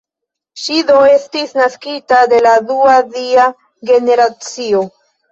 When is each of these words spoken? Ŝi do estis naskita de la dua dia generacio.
Ŝi 0.59 0.77
do 0.85 0.93
estis 1.09 1.51
naskita 1.57 2.21
de 2.31 2.39
la 2.45 2.53
dua 2.69 2.95
dia 3.17 3.45
generacio. 3.91 4.81